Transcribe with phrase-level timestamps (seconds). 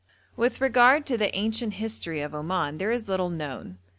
[0.35, 3.77] With regard to the ancient history of Oman, there is little known.